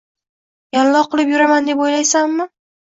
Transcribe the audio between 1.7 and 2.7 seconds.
deb o`ylayapsanmi